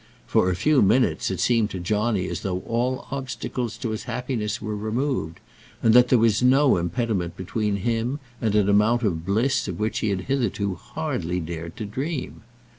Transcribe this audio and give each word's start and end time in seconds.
For 0.25 0.49
a 0.49 0.55
few 0.55 0.81
minutes 0.81 1.29
it 1.29 1.39
seemed 1.39 1.69
to 1.69 1.79
Johnny 1.79 2.27
as 2.27 2.39
though 2.41 2.61
all 2.61 3.05
obstacles 3.11 3.77
to 3.77 3.91
his 3.91 4.05
happiness 4.05 4.59
were 4.59 4.75
removed, 4.75 5.39
and 5.83 5.93
that 5.93 6.07
there 6.09 6.17
was 6.17 6.41
no 6.41 6.77
impediment 6.77 7.37
between 7.37 7.75
him 7.75 8.19
and 8.41 8.55
an 8.55 8.67
amount 8.67 9.03
of 9.03 9.23
bliss 9.27 9.67
of 9.67 9.77
which 9.79 9.99
he 9.99 10.09
had 10.09 10.21
hitherto 10.21 10.73
hardly 10.73 11.39
dared 11.39 11.77
to 11.77 11.85
dream. 11.85 12.41